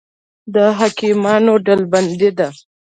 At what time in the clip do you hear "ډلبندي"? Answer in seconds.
1.65-2.29